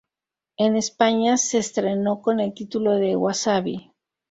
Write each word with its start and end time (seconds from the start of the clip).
En 0.57 0.77
España 0.77 1.37
se 1.37 1.59
estrenó 1.59 2.23
con 2.23 2.39
el 2.39 2.55
título 2.55 2.93
de 2.95 3.15
"Wasabi. 3.15 3.93